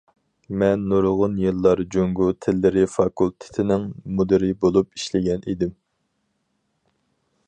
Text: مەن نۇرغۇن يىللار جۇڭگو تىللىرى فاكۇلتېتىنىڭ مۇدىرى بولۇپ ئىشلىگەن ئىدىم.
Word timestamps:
مەن 0.61 0.85
نۇرغۇن 0.91 1.35
يىللار 1.41 1.81
جۇڭگو 1.95 2.29
تىللىرى 2.45 2.85
فاكۇلتېتىنىڭ 2.93 3.85
مۇدىرى 4.21 4.49
بولۇپ 4.65 4.99
ئىشلىگەن 5.01 5.47
ئىدىم. 5.53 5.77